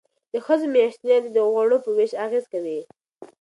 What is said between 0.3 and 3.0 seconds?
د ښځو میاشتنی عادت د غوړو په ویش اغیز کوي.